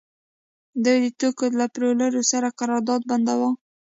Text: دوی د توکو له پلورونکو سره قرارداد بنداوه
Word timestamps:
دوی 0.83 0.97
د 1.03 1.07
توکو 1.19 1.45
له 1.59 1.65
پلورونکو 1.73 2.21
سره 2.31 2.55
قرارداد 2.59 3.01
بنداوه 3.09 3.49